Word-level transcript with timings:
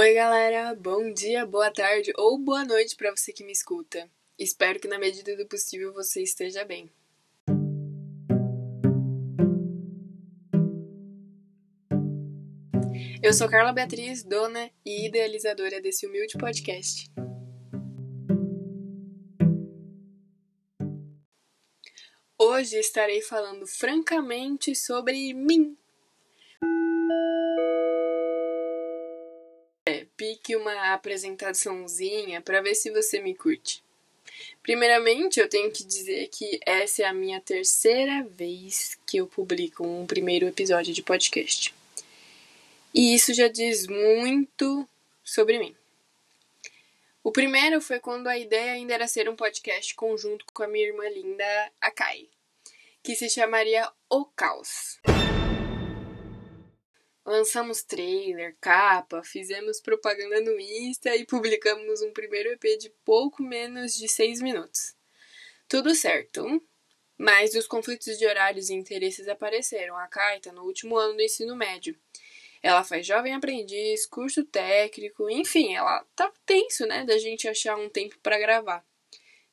Oi, 0.00 0.14
galera! 0.14 0.76
Bom 0.76 1.12
dia, 1.12 1.44
boa 1.44 1.72
tarde 1.72 2.12
ou 2.16 2.38
boa 2.38 2.64
noite 2.64 2.94
para 2.94 3.10
você 3.10 3.32
que 3.32 3.42
me 3.42 3.50
escuta. 3.50 4.08
Espero 4.38 4.78
que, 4.78 4.86
na 4.86 4.96
medida 4.96 5.36
do 5.36 5.44
possível, 5.44 5.92
você 5.92 6.22
esteja 6.22 6.64
bem. 6.64 6.88
Eu 13.20 13.32
sou 13.32 13.48
Carla 13.48 13.72
Beatriz, 13.72 14.22
dona 14.22 14.70
e 14.86 15.08
idealizadora 15.08 15.80
desse 15.80 16.06
humilde 16.06 16.38
podcast. 16.38 17.10
Hoje 22.38 22.76
estarei 22.76 23.20
falando 23.20 23.66
francamente 23.66 24.76
sobre 24.76 25.34
mim. 25.34 25.76
É, 29.88 30.04
pique 30.18 30.54
uma 30.54 30.92
apresentaçãozinha 30.92 32.42
para 32.42 32.60
ver 32.60 32.74
se 32.74 32.90
você 32.90 33.22
me 33.22 33.34
curte. 33.34 33.82
Primeiramente, 34.62 35.40
eu 35.40 35.48
tenho 35.48 35.72
que 35.72 35.82
dizer 35.82 36.28
que 36.28 36.60
essa 36.66 37.04
é 37.04 37.06
a 37.06 37.14
minha 37.14 37.40
terceira 37.40 38.22
vez 38.24 38.98
que 39.06 39.16
eu 39.16 39.26
publico 39.26 39.82
um 39.86 40.06
primeiro 40.06 40.46
episódio 40.46 40.92
de 40.92 41.02
podcast. 41.02 41.74
E 42.92 43.14
isso 43.14 43.32
já 43.32 43.48
diz 43.48 43.86
muito 43.86 44.86
sobre 45.24 45.58
mim. 45.58 45.74
O 47.24 47.32
primeiro 47.32 47.80
foi 47.80 47.98
quando 47.98 48.26
a 48.26 48.36
ideia 48.36 48.72
ainda 48.72 48.92
era 48.92 49.08
ser 49.08 49.26
um 49.26 49.36
podcast 49.36 49.94
conjunto 49.94 50.44
com 50.52 50.64
a 50.64 50.68
minha 50.68 50.86
irmã 50.86 51.08
linda, 51.08 51.72
a 51.80 51.90
Kai, 51.90 52.28
que 53.02 53.16
se 53.16 53.30
chamaria 53.30 53.90
O 54.10 54.26
Caos. 54.26 55.00
Lançamos 57.28 57.82
trailer, 57.82 58.56
capa, 58.58 59.22
fizemos 59.22 59.80
propaganda 59.80 60.40
no 60.40 60.58
Insta 60.58 61.14
e 61.14 61.26
publicamos 61.26 62.00
um 62.00 62.12
primeiro 62.12 62.50
EP 62.52 62.78
de 62.78 62.90
pouco 63.04 63.42
menos 63.42 63.94
de 63.94 64.08
seis 64.08 64.40
minutos. 64.40 64.96
Tudo 65.68 65.94
certo, 65.94 66.42
mas 67.18 67.54
os 67.54 67.66
conflitos 67.66 68.18
de 68.18 68.26
horários 68.26 68.70
e 68.70 68.74
interesses 68.74 69.28
apareceram. 69.28 69.96
A 69.96 70.08
Kai 70.08 70.40
tá 70.40 70.52
no 70.52 70.62
último 70.62 70.96
ano 70.96 71.16
do 71.16 71.22
ensino 71.22 71.54
médio 71.54 71.94
ela 72.62 72.82
faz 72.82 73.06
jovem 73.06 73.34
aprendiz, 73.34 74.06
curso 74.06 74.44
técnico, 74.44 75.30
enfim, 75.30 75.74
ela 75.74 76.04
tá 76.16 76.32
tenso, 76.44 76.86
né, 76.86 77.04
da 77.04 77.18
gente 77.18 77.46
achar 77.46 77.76
um 77.76 77.88
tempo 77.88 78.18
para 78.20 78.38
gravar. 78.38 78.84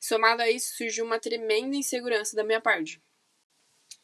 Somado 0.00 0.42
a 0.42 0.50
isso, 0.50 0.76
surgiu 0.76 1.04
uma 1.04 1.18
tremenda 1.18 1.76
insegurança 1.76 2.34
da 2.34 2.44
minha 2.44 2.60
parte. 2.60 3.00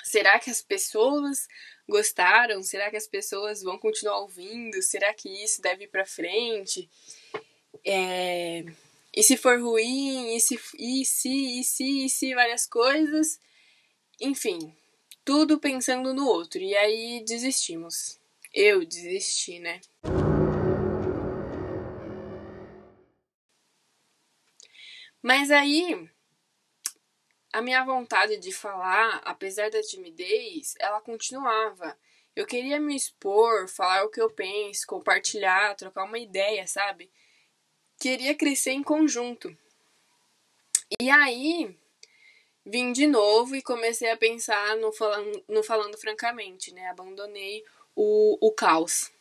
Será 0.04 0.38
que 0.38 0.50
as 0.50 0.62
pessoas 0.62 1.46
gostaram? 1.88 2.62
Será 2.62 2.90
que 2.90 2.96
as 2.96 3.06
pessoas 3.06 3.62
vão 3.62 3.78
continuar 3.78 4.20
ouvindo? 4.20 4.80
Será 4.82 5.12
que 5.14 5.28
isso 5.44 5.60
deve 5.60 5.84
ir 5.84 5.88
para 5.88 6.06
frente? 6.06 6.88
É... 7.84 8.64
E 9.14 9.22
se 9.22 9.36
for 9.36 9.60
ruim? 9.60 10.34
E 10.34 10.40
se, 10.40 10.58
e 10.78 11.04
se, 11.04 11.60
e 11.60 11.64
se, 11.64 12.04
e 12.06 12.08
se, 12.08 12.34
várias 12.34 12.66
coisas? 12.66 13.38
Enfim, 14.20 14.74
tudo 15.24 15.58
pensando 15.58 16.14
no 16.14 16.26
outro. 16.26 16.60
E 16.60 16.74
aí 16.74 17.22
desistimos 17.26 18.22
eu 18.54 18.84
desisti, 18.84 19.58
né? 19.58 19.80
Mas 25.22 25.50
aí, 25.50 26.08
a 27.52 27.60
minha 27.60 27.84
vontade 27.84 28.38
de 28.38 28.50
falar, 28.50 29.20
apesar 29.24 29.70
da 29.70 29.82
timidez, 29.82 30.74
ela 30.80 31.00
continuava. 31.00 31.98
Eu 32.34 32.46
queria 32.46 32.80
me 32.80 32.96
expor, 32.96 33.68
falar 33.68 34.04
o 34.04 34.08
que 34.08 34.20
eu 34.20 34.30
penso, 34.30 34.86
compartilhar, 34.86 35.76
trocar 35.76 36.04
uma 36.04 36.18
ideia, 36.18 36.66
sabe? 36.66 37.10
Queria 38.00 38.34
crescer 38.34 38.70
em 38.70 38.82
conjunto. 38.82 39.54
E 40.98 41.10
aí, 41.10 41.76
vim 42.64 42.90
de 42.90 43.06
novo 43.06 43.54
e 43.54 43.62
comecei 43.62 44.10
a 44.10 44.16
pensar 44.16 44.76
no 44.76 44.90
falando, 44.90 45.44
no 45.46 45.62
falando 45.62 45.98
francamente, 45.98 46.72
né? 46.72 46.88
Abandonei 46.88 47.62
o, 47.94 48.38
o 48.40 48.50
caos. 48.52 49.12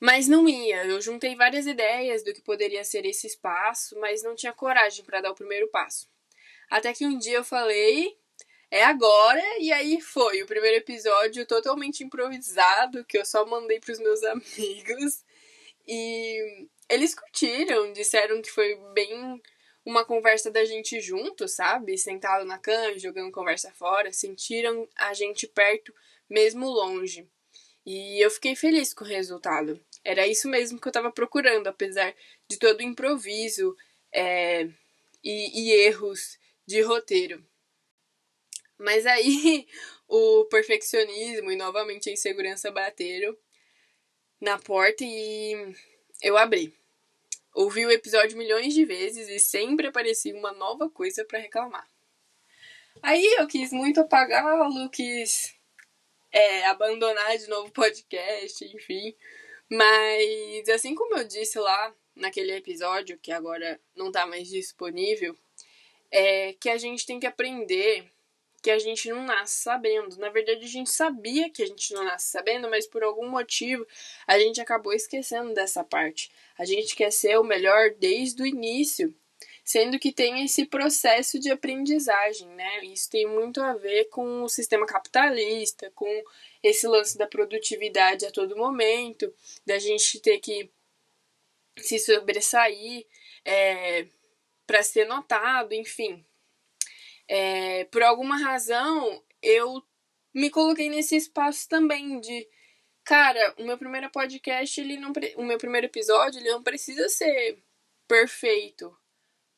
Mas 0.00 0.26
não 0.26 0.48
ia. 0.48 0.86
Eu 0.86 1.02
juntei 1.02 1.36
várias 1.36 1.66
ideias 1.66 2.24
do 2.24 2.32
que 2.32 2.40
poderia 2.40 2.82
ser 2.82 3.04
esse 3.04 3.26
espaço, 3.26 3.98
mas 4.00 4.22
não 4.22 4.34
tinha 4.34 4.54
coragem 4.54 5.04
para 5.04 5.20
dar 5.20 5.30
o 5.30 5.34
primeiro 5.34 5.68
passo. 5.68 6.08
Até 6.70 6.92
que 6.94 7.04
um 7.04 7.18
dia 7.18 7.38
eu 7.38 7.44
falei, 7.44 8.16
é 8.70 8.84
agora, 8.84 9.42
e 9.58 9.72
aí 9.72 10.00
foi 10.00 10.42
o 10.42 10.46
primeiro 10.46 10.76
episódio 10.76 11.44
totalmente 11.44 12.04
improvisado, 12.04 13.04
que 13.04 13.18
eu 13.18 13.24
só 13.24 13.44
mandei 13.44 13.80
para 13.80 13.92
os 13.92 13.98
meus 13.98 14.22
amigos. 14.24 15.24
E 15.88 16.68
eles 16.88 17.14
curtiram, 17.14 17.92
disseram 17.92 18.40
que 18.40 18.50
foi 18.50 18.76
bem 18.94 19.42
uma 19.84 20.04
conversa 20.04 20.50
da 20.50 20.64
gente 20.64 21.00
junto, 21.00 21.48
sabe? 21.48 21.98
Sentado 21.98 22.44
na 22.44 22.58
cama, 22.58 22.96
jogando 22.96 23.32
conversa 23.32 23.72
fora, 23.72 24.12
sentiram 24.12 24.88
a 24.94 25.12
gente 25.12 25.48
perto, 25.48 25.92
mesmo 26.28 26.68
longe. 26.68 27.26
E 27.84 28.24
eu 28.24 28.30
fiquei 28.30 28.54
feliz 28.54 28.94
com 28.94 29.04
o 29.04 29.08
resultado. 29.08 29.80
Era 30.04 30.28
isso 30.28 30.48
mesmo 30.48 30.80
que 30.80 30.86
eu 30.86 30.90
estava 30.90 31.10
procurando, 31.10 31.66
apesar 31.66 32.14
de 32.48 32.56
todo 32.56 32.78
o 32.78 32.84
improviso 32.84 33.76
é, 34.12 34.68
e, 35.24 35.64
e 35.64 35.72
erros 35.72 36.38
de 36.70 36.80
roteiro. 36.82 37.44
Mas 38.78 39.04
aí 39.04 39.66
o 40.08 40.44
perfeccionismo 40.46 41.50
e 41.50 41.56
novamente 41.56 42.08
a 42.08 42.12
insegurança 42.12 42.70
bateram 42.70 43.36
na 44.40 44.58
porta 44.58 45.04
e 45.04 45.74
eu 46.22 46.38
abri. 46.38 46.74
Ouvi 47.52 47.84
o 47.84 47.90
episódio 47.90 48.38
milhões 48.38 48.72
de 48.72 48.84
vezes 48.84 49.28
e 49.28 49.40
sempre 49.40 49.88
aparecia 49.88 50.34
uma 50.34 50.52
nova 50.52 50.88
coisa 50.88 51.24
para 51.24 51.40
reclamar. 51.40 51.86
Aí 53.02 53.24
eu 53.38 53.46
quis 53.48 53.72
muito 53.72 54.00
apagá-lo, 54.00 54.88
quis 54.90 55.52
é, 56.30 56.66
abandonar 56.66 57.36
de 57.36 57.48
novo 57.48 57.68
o 57.68 57.72
podcast, 57.72 58.64
enfim. 58.64 59.16
Mas, 59.68 60.68
assim 60.68 60.94
como 60.94 61.16
eu 61.16 61.24
disse 61.24 61.58
lá 61.58 61.94
naquele 62.14 62.52
episódio, 62.52 63.18
que 63.18 63.32
agora 63.32 63.80
não 63.96 64.12
tá 64.12 64.26
mais 64.26 64.48
disponível, 64.48 65.36
é 66.10 66.52
que 66.54 66.68
a 66.68 66.76
gente 66.76 67.06
tem 67.06 67.20
que 67.20 67.26
aprender 67.26 68.10
que 68.62 68.70
a 68.70 68.78
gente 68.78 69.08
não 69.08 69.24
nasce 69.24 69.62
sabendo. 69.62 70.18
Na 70.18 70.28
verdade, 70.28 70.64
a 70.64 70.68
gente 70.68 70.90
sabia 70.90 71.48
que 71.48 71.62
a 71.62 71.66
gente 71.66 71.94
não 71.94 72.04
nasce 72.04 72.30
sabendo, 72.30 72.68
mas 72.68 72.86
por 72.86 73.02
algum 73.02 73.28
motivo 73.28 73.86
a 74.26 74.38
gente 74.38 74.60
acabou 74.60 74.92
esquecendo 74.92 75.54
dessa 75.54 75.82
parte. 75.82 76.30
A 76.58 76.64
gente 76.64 76.94
quer 76.94 77.10
ser 77.10 77.38
o 77.38 77.44
melhor 77.44 77.90
desde 77.98 78.42
o 78.42 78.46
início 78.46 79.14
sendo 79.70 80.00
que 80.00 80.10
tem 80.10 80.44
esse 80.44 80.66
processo 80.66 81.38
de 81.38 81.48
aprendizagem, 81.48 82.48
né? 82.48 82.84
Isso 82.86 83.08
tem 83.08 83.24
muito 83.24 83.62
a 83.62 83.72
ver 83.74 84.06
com 84.06 84.42
o 84.42 84.48
sistema 84.48 84.84
capitalista, 84.84 85.92
com 85.94 86.24
esse 86.60 86.88
lance 86.88 87.16
da 87.16 87.24
produtividade 87.24 88.26
a 88.26 88.32
todo 88.32 88.56
momento, 88.56 89.32
da 89.64 89.78
gente 89.78 90.18
ter 90.18 90.40
que 90.40 90.68
se 91.76 92.00
sobressair 92.00 93.06
é, 93.44 94.06
para 94.70 94.84
ser 94.84 95.04
notado, 95.04 95.74
enfim. 95.74 96.24
É, 97.26 97.86
por 97.86 98.04
alguma 98.04 98.38
razão, 98.38 99.20
eu 99.42 99.82
me 100.32 100.48
coloquei 100.48 100.88
nesse 100.88 101.16
espaço 101.16 101.68
também 101.68 102.20
de 102.20 102.48
cara, 103.02 103.52
o 103.58 103.64
meu 103.64 103.76
primeiro 103.76 104.08
podcast, 104.10 104.80
ele 104.80 104.96
não 104.96 105.12
o 105.34 105.42
meu 105.42 105.58
primeiro 105.58 105.88
episódio, 105.88 106.38
ele 106.38 106.52
não 106.52 106.62
precisa 106.62 107.08
ser 107.08 107.60
perfeito. 108.06 108.96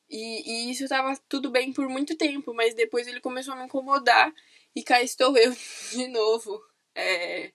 E, 0.08 0.68
e 0.68 0.70
isso 0.70 0.88
tava 0.88 1.14
tudo 1.28 1.50
bem 1.50 1.74
por 1.74 1.86
muito 1.90 2.16
tempo, 2.16 2.54
mas 2.54 2.74
depois 2.74 3.06
ele 3.06 3.20
começou 3.20 3.52
a 3.52 3.56
me 3.58 3.64
incomodar 3.66 4.32
e 4.74 4.82
cá 4.82 5.02
estou 5.02 5.36
eu 5.36 5.54
de 5.92 6.08
novo 6.08 6.58
é, 6.94 7.52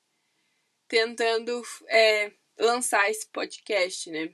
tentando 0.87 1.63
é, 1.87 2.31
lançar 2.59 3.09
esse 3.09 3.27
podcast, 3.29 4.11
né? 4.11 4.31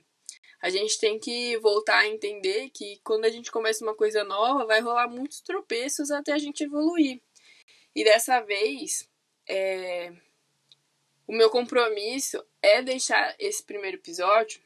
A 0.64 0.70
gente 0.70 0.98
tem 0.98 1.18
que 1.18 1.58
voltar 1.58 1.98
a 1.98 2.08
entender 2.08 2.70
que 2.70 2.98
quando 3.04 3.26
a 3.26 3.30
gente 3.30 3.52
começa 3.52 3.84
uma 3.84 3.94
coisa 3.94 4.24
nova, 4.24 4.64
vai 4.64 4.80
rolar 4.80 5.06
muitos 5.06 5.42
tropeços 5.42 6.10
até 6.10 6.32
a 6.32 6.38
gente 6.38 6.64
evoluir. 6.64 7.20
E 7.94 8.02
dessa 8.02 8.40
vez, 8.40 9.06
é, 9.46 10.10
o 11.26 11.34
meu 11.34 11.50
compromisso 11.50 12.42
é 12.62 12.80
deixar 12.80 13.36
esse 13.38 13.62
primeiro 13.62 13.98
episódio 13.98 14.58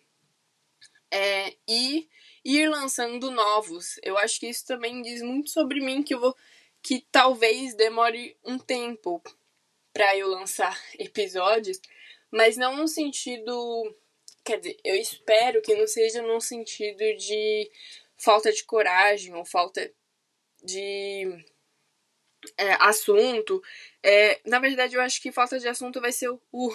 é, 1.10 1.56
e 1.66 2.08
ir 2.44 2.68
lançando 2.68 3.32
novos. 3.32 3.98
Eu 4.04 4.16
acho 4.16 4.38
que 4.38 4.46
isso 4.46 4.64
também 4.64 5.02
diz 5.02 5.20
muito 5.20 5.50
sobre 5.50 5.80
mim 5.80 6.04
que 6.04 6.14
eu 6.14 6.20
vou 6.20 6.36
que 6.80 7.04
talvez 7.10 7.74
demore 7.74 8.36
um 8.44 8.56
tempo 8.56 9.20
para 9.92 10.16
eu 10.16 10.28
lançar 10.28 10.80
episódios, 10.96 11.80
mas 12.30 12.56
não 12.56 12.76
no 12.76 12.86
sentido, 12.86 13.96
quer 14.48 14.58
dizer, 14.58 14.78
eu 14.82 14.94
espero 14.96 15.60
que 15.60 15.74
não 15.74 15.86
seja 15.86 16.22
no 16.22 16.40
sentido 16.40 16.98
de 17.18 17.70
falta 18.16 18.50
de 18.50 18.64
coragem 18.64 19.34
ou 19.34 19.44
falta 19.44 19.92
de 20.64 21.44
é, 22.56 22.72
assunto. 22.80 23.62
É, 24.02 24.40
na 24.46 24.58
verdade, 24.58 24.96
eu 24.96 25.02
acho 25.02 25.20
que 25.20 25.30
falta 25.30 25.58
de 25.58 25.68
assunto 25.68 26.00
vai 26.00 26.12
ser 26.12 26.30
o, 26.30 26.40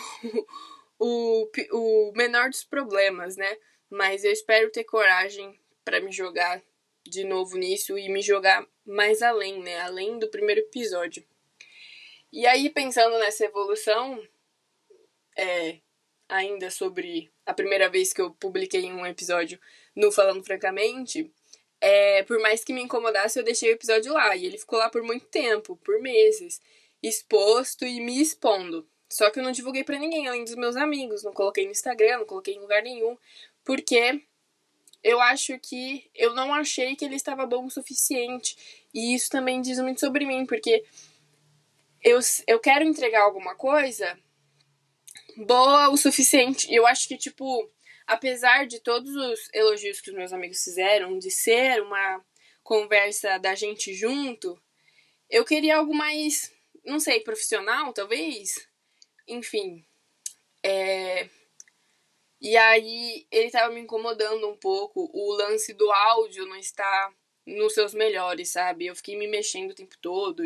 o, 0.99 1.49
o, 1.49 1.49
o 1.71 2.13
menor 2.15 2.47
dos 2.51 2.63
problemas, 2.63 3.35
né? 3.35 3.57
Mas 3.89 4.23
eu 4.23 4.31
espero 4.31 4.71
ter 4.71 4.83
coragem 4.83 5.59
para 5.83 5.99
me 5.99 6.11
jogar 6.11 6.61
de 7.03 7.23
novo 7.23 7.57
nisso 7.57 7.97
e 7.97 8.07
me 8.07 8.21
jogar 8.21 8.67
mais 8.85 9.23
além, 9.23 9.63
né? 9.63 9.79
Além 9.81 10.19
do 10.19 10.29
primeiro 10.29 10.61
episódio. 10.61 11.25
E 12.31 12.45
aí, 12.45 12.69
pensando 12.69 13.17
nessa 13.17 13.45
evolução, 13.45 14.23
é, 15.35 15.79
ainda 16.33 16.71
sobre 16.71 17.31
a 17.45 17.53
primeira 17.53 17.87
vez 17.87 18.11
que 18.11 18.19
eu 18.19 18.31
publiquei 18.31 18.91
um 18.91 19.05
episódio 19.05 19.59
no 19.95 20.11
Falando 20.11 20.43
Francamente, 20.43 21.31
é, 21.79 22.23
por 22.23 22.39
mais 22.39 22.63
que 22.63 22.73
me 22.73 22.81
incomodasse, 22.81 23.37
eu 23.37 23.43
deixei 23.43 23.69
o 23.69 23.73
episódio 23.73 24.11
lá. 24.13 24.35
E 24.35 24.45
ele 24.45 24.57
ficou 24.57 24.79
lá 24.79 24.89
por 24.89 25.03
muito 25.03 25.27
tempo, 25.27 25.77
por 25.77 26.01
meses, 26.01 26.59
exposto 27.03 27.85
e 27.85 28.01
me 28.01 28.19
expondo. 28.19 28.87
Só 29.11 29.29
que 29.29 29.39
eu 29.39 29.43
não 29.43 29.51
divulguei 29.51 29.83
para 29.83 29.99
ninguém, 29.99 30.27
além 30.27 30.43
dos 30.43 30.55
meus 30.55 30.75
amigos. 30.75 31.23
Não 31.23 31.33
coloquei 31.33 31.65
no 31.65 31.71
Instagram, 31.71 32.19
não 32.19 32.25
coloquei 32.25 32.55
em 32.55 32.59
lugar 32.59 32.81
nenhum. 32.81 33.15
Porque 33.63 34.23
eu 35.03 35.21
acho 35.21 35.59
que 35.59 36.09
eu 36.15 36.33
não 36.33 36.51
achei 36.51 36.95
que 36.95 37.05
ele 37.05 37.15
estava 37.15 37.45
bom 37.45 37.65
o 37.65 37.69
suficiente. 37.69 38.83
E 38.91 39.13
isso 39.13 39.29
também 39.29 39.61
diz 39.61 39.77
muito 39.79 39.99
sobre 39.99 40.25
mim, 40.25 40.47
porque 40.47 40.83
eu, 42.01 42.19
eu 42.47 42.59
quero 42.59 42.83
entregar 42.83 43.21
alguma 43.21 43.53
coisa 43.53 44.17
boa 45.37 45.89
o 45.89 45.97
suficiente. 45.97 46.67
Eu 46.73 46.85
acho 46.85 47.07
que, 47.07 47.17
tipo, 47.17 47.69
apesar 48.07 48.65
de 48.67 48.79
todos 48.79 49.15
os 49.15 49.49
elogios 49.53 50.01
que 50.01 50.09
os 50.09 50.15
meus 50.15 50.33
amigos 50.33 50.63
fizeram, 50.63 51.17
de 51.17 51.31
ser 51.31 51.81
uma 51.81 52.23
conversa 52.63 53.37
da 53.37 53.55
gente 53.55 53.93
junto, 53.93 54.59
eu 55.29 55.43
queria 55.43 55.77
algo 55.77 55.93
mais, 55.93 56.51
não 56.85 56.99
sei, 56.99 57.19
profissional, 57.21 57.93
talvez. 57.93 58.67
Enfim. 59.27 59.85
É... 60.61 61.29
E 62.39 62.57
aí 62.57 63.25
ele 63.31 63.49
tava 63.49 63.73
me 63.73 63.79
incomodando 63.79 64.47
um 64.49 64.55
pouco. 64.55 65.09
O 65.13 65.33
lance 65.33 65.73
do 65.73 65.91
áudio 65.91 66.45
não 66.45 66.57
está 66.57 67.13
nos 67.45 67.73
seus 67.73 67.93
melhores, 67.93 68.49
sabe? 68.49 68.85
Eu 68.85 68.95
fiquei 68.95 69.17
me 69.17 69.27
mexendo 69.27 69.71
o 69.71 69.75
tempo 69.75 69.97
todo 70.01 70.43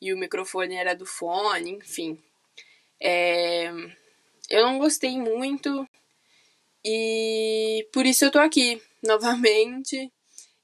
e 0.00 0.12
o 0.12 0.18
microfone 0.18 0.74
era 0.74 0.94
do 0.94 1.06
fone, 1.06 1.72
enfim. 1.72 2.22
É... 3.00 3.70
Eu 4.48 4.62
não 4.66 4.78
gostei 4.78 5.18
muito 5.18 5.86
e 6.84 7.86
por 7.92 8.06
isso 8.06 8.24
eu 8.24 8.30
tô 8.30 8.38
aqui 8.38 8.80
novamente 9.02 10.10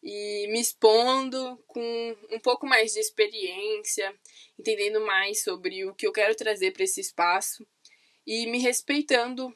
e 0.03 0.47
me 0.49 0.61
expondo 0.61 1.59
com 1.67 2.17
um 2.31 2.39
pouco 2.39 2.67
mais 2.67 2.93
de 2.93 3.01
experiência, 3.01 4.15
entendendo 4.59 5.01
mais 5.01 5.43
sobre 5.43 5.85
o 5.85 5.95
que 5.95 6.07
eu 6.07 6.13
quero 6.13 6.35
trazer 6.35 6.73
para 6.73 6.85
esse 6.85 7.01
espaço 7.01 7.67
e 8.27 8.47
me 8.47 8.59
respeitando, 8.59 9.55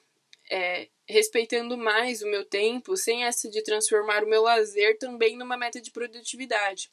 é, 0.51 0.89
respeitando 1.07 1.77
mais 1.77 2.23
o 2.23 2.29
meu 2.29 2.45
tempo, 2.45 2.97
sem 2.97 3.25
essa 3.25 3.49
de 3.49 3.63
transformar 3.63 4.25
o 4.25 4.29
meu 4.29 4.43
lazer 4.43 4.99
também 4.99 5.37
numa 5.37 5.57
meta 5.57 5.81
de 5.81 5.91
produtividade. 5.91 6.91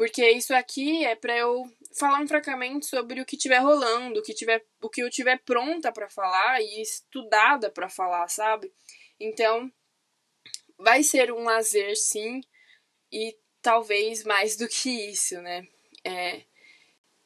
Porque 0.00 0.26
isso 0.30 0.54
aqui 0.54 1.04
é 1.04 1.14
para 1.14 1.36
eu 1.36 1.70
falar 1.92 2.22
um 2.22 2.26
francamente 2.26 2.86
sobre 2.86 3.20
o 3.20 3.26
que 3.26 3.36
tiver 3.36 3.58
rolando, 3.58 4.20
o 4.20 4.22
que, 4.22 4.32
tiver, 4.32 4.64
o 4.80 4.88
que 4.88 5.02
eu 5.02 5.10
tiver 5.10 5.38
pronta 5.44 5.92
para 5.92 6.08
falar 6.08 6.58
e 6.58 6.80
estudada 6.80 7.70
para 7.70 7.86
falar, 7.86 8.26
sabe? 8.28 8.72
Então, 9.20 9.70
vai 10.78 11.02
ser 11.02 11.30
um 11.30 11.44
lazer 11.44 11.94
sim, 11.98 12.40
e 13.12 13.36
talvez 13.60 14.24
mais 14.24 14.56
do 14.56 14.66
que 14.66 14.88
isso, 14.88 15.38
né? 15.42 15.68
É, 16.02 16.44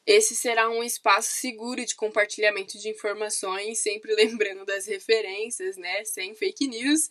esse 0.05 0.35
será 0.35 0.69
um 0.69 0.83
espaço 0.83 1.31
seguro 1.31 1.85
de 1.85 1.95
compartilhamento 1.95 2.77
de 2.77 2.89
informações, 2.89 3.79
sempre 3.79 4.13
lembrando 4.19 4.65
das 4.65 4.85
referências, 4.85 5.77
né? 5.77 6.03
Sem 6.03 6.35
fake 6.35 6.67
news. 6.67 7.09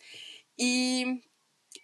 E 0.59 1.23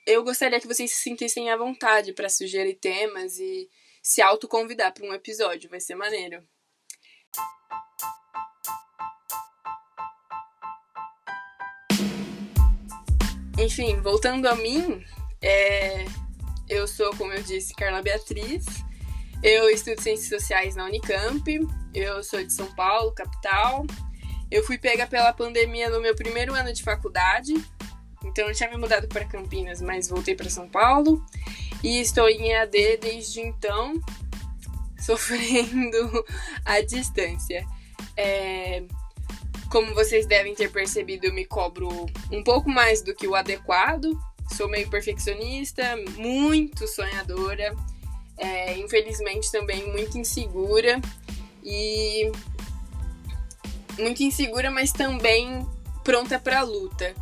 eu 0.07 0.25
gostaria 0.25 0.61
que 0.61 0.67
vocês 0.67 0.91
se 0.91 1.03
sentissem 1.03 1.51
à 1.51 1.57
vontade 1.57 2.13
para 2.13 2.29
sugerir 2.29 2.75
temas 2.75 3.39
e 3.39 3.69
se 4.03 4.23
autoconvidar 4.23 4.93
para 4.93 5.07
um 5.07 5.13
episódio, 5.13 5.69
vai 5.69 5.81
ser 5.81 5.95
maneiro. 5.95 6.43
Enfim, 13.59 14.01
voltando 14.01 14.47
a 14.47 14.55
mim, 14.57 15.05
é... 15.43 16.07
eu 16.69 16.89
sou, 16.89 17.15
como 17.17 17.33
eu 17.33 17.43
disse, 17.43 17.75
Carla 17.75 18.01
Beatriz. 18.01 18.65
Eu 19.43 19.69
estudo 19.69 20.01
Ciências 20.01 20.29
Sociais 20.29 20.77
na 20.77 20.87
Unicamp. 20.87 21.45
Eu 21.95 22.23
sou 22.23 22.43
de 22.43 22.53
São 22.53 22.75
Paulo, 22.75 23.13
capital. 23.13 23.87
Eu 24.51 24.65
fui 24.65 24.79
pega 24.79 25.07
pela 25.07 25.33
pandemia 25.33 25.91
no 25.91 26.01
meu 26.01 26.15
primeiro 26.15 26.55
ano 26.55 26.73
de 26.73 26.83
faculdade. 26.83 27.53
Então 28.25 28.49
eu 28.49 28.55
tinha 28.55 28.71
me 28.71 28.77
mudado 28.77 29.09
para 29.09 29.25
Campinas, 29.25 29.81
mas 29.81 30.09
voltei 30.09 30.35
para 30.35 30.51
São 30.51 30.69
Paulo 30.69 31.25
e 31.83 32.01
estou 32.01 32.29
em 32.29 32.53
EAD 32.53 32.99
desde 32.99 33.41
então, 33.41 33.95
sofrendo 35.01 36.25
à 36.65 36.81
distância. 36.81 37.67
É, 38.17 38.83
como 39.71 39.95
vocês 39.95 40.27
devem 40.27 40.55
ter 40.55 40.71
percebido, 40.71 41.27
eu 41.27 41.33
me 41.33 41.45
cobro 41.45 41.89
um 42.31 42.43
pouco 42.43 42.69
mais 42.69 43.03
do 43.03 43.15
que 43.15 43.27
o 43.27 43.35
adequado. 43.35 44.19
Sou 44.57 44.69
meio 44.69 44.91
perfeccionista, 44.91 45.97
muito 46.17 46.89
sonhadora, 46.89 47.75
é, 48.37 48.77
infelizmente 48.79 49.51
também 49.53 49.87
muito 49.93 50.19
insegura 50.19 51.01
e 51.63 52.33
muito 53.97 54.23
insegura, 54.25 54.71
mas 54.71 54.93
também 54.93 55.65
pronta 56.03 56.39
para 56.39 56.61
a 56.61 56.63
luta. 56.63 57.15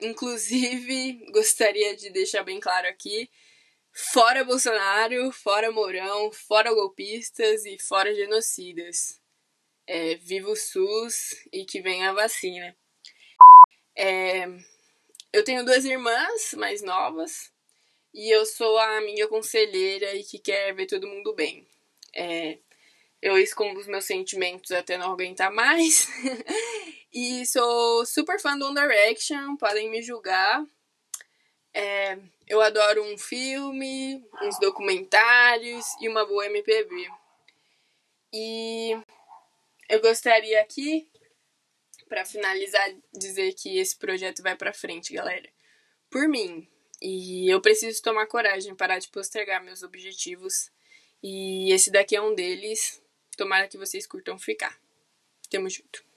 Inclusive, 0.00 1.26
gostaria 1.32 1.96
de 1.96 2.10
deixar 2.10 2.42
bem 2.42 2.60
claro 2.60 2.86
aqui: 2.88 3.28
fora 3.92 4.44
Bolsonaro, 4.44 5.32
fora 5.32 5.70
Mourão, 5.70 6.32
fora 6.32 6.72
golpistas 6.72 7.64
e 7.64 7.78
fora 7.78 8.14
genocidas. 8.14 9.20
É, 9.86 10.16
viva 10.16 10.50
o 10.50 10.56
SUS 10.56 11.46
e 11.52 11.64
que 11.64 11.80
venha 11.80 12.10
a 12.10 12.14
vacina. 12.14 12.76
É, 13.96 14.46
eu 15.32 15.42
tenho 15.44 15.64
duas 15.64 15.84
irmãs 15.84 16.54
mais 16.54 16.82
novas 16.82 17.50
e 18.12 18.34
eu 18.34 18.44
sou 18.46 18.78
a 18.78 18.98
amiga 18.98 19.28
conselheira 19.28 20.14
e 20.14 20.24
que 20.24 20.38
quer 20.38 20.74
ver 20.74 20.86
todo 20.86 21.06
mundo 21.06 21.34
bem. 21.34 21.66
É, 22.14 22.58
eu 23.20 23.38
escondo 23.38 23.80
os 23.80 23.86
meus 23.86 24.04
sentimentos 24.04 24.70
até 24.72 24.96
não 24.96 25.12
aguentar 25.12 25.52
mais. 25.52 26.08
E 27.12 27.46
sou 27.46 28.04
super 28.04 28.38
fã 28.40 28.56
do 28.58 28.66
One 28.66 28.74
Direction, 28.74 29.56
podem 29.56 29.90
me 29.90 30.02
julgar. 30.02 30.64
É, 31.72 32.18
eu 32.46 32.60
adoro 32.60 33.02
um 33.02 33.16
filme, 33.16 34.22
uns 34.42 34.58
documentários 34.58 35.86
e 36.00 36.08
uma 36.08 36.26
boa 36.26 36.46
MPB. 36.46 37.08
E 38.32 38.90
eu 39.88 40.00
gostaria 40.00 40.60
aqui, 40.60 41.08
para 42.08 42.24
finalizar, 42.24 42.94
dizer 43.14 43.54
que 43.54 43.78
esse 43.78 43.96
projeto 43.96 44.42
vai 44.42 44.56
para 44.56 44.72
frente, 44.72 45.12
galera. 45.12 45.48
Por 46.10 46.28
mim. 46.28 46.68
E 47.00 47.48
eu 47.48 47.60
preciso 47.60 48.02
tomar 48.02 48.26
coragem, 48.26 48.74
parar 48.74 48.98
de 48.98 49.08
postergar 49.08 49.62
meus 49.62 49.82
objetivos. 49.82 50.70
E 51.22 51.72
esse 51.72 51.90
daqui 51.90 52.16
é 52.16 52.20
um 52.20 52.34
deles. 52.34 53.02
Tomara 53.36 53.68
que 53.68 53.78
vocês 53.78 54.06
curtam 54.06 54.38
ficar. 54.38 54.78
Tamo 55.50 55.70
junto. 55.70 56.07